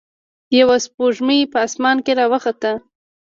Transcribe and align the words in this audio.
یوه 0.59 0.77
سپوږمۍ 0.85 1.39
په 1.51 1.57
اسمان 1.67 1.97
کې 2.05 2.11
راوخته. 2.19 2.71